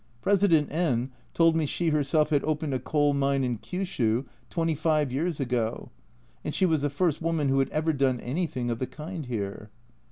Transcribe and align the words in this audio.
President 0.23 0.67
N 0.71 1.11
told 1.35 1.55
me 1.55 1.67
she 1.67 1.89
herself 1.89 2.31
had 2.31 2.43
opened 2.43 2.73
a 2.73 2.79
coal 2.79 3.13
mine 3.13 3.43
in 3.43 3.59
Kyshyu 3.59 4.25
twenty 4.49 4.73
five 4.73 5.11
years 5.11 5.39
ago, 5.39 5.91
and 6.43 6.55
she 6.55 6.65
was 6.65 6.81
the 6.81 6.89
first 6.89 7.21
woman 7.21 7.49
who 7.49 7.59
had 7.59 7.69
ever 7.69 7.93
done 7.93 8.19
anything 8.19 8.71
of 8.71 8.79
the 8.79 8.87
kind 8.87 9.27
here. 9.27 9.69